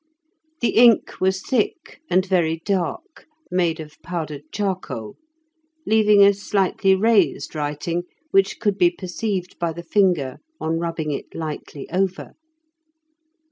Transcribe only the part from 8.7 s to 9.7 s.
be perceived